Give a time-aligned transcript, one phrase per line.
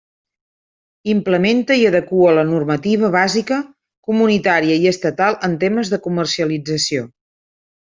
[1.11, 3.59] Implementa i adequa la normativa bàsica
[4.11, 7.09] comunitària i estatal en temes de comercialització.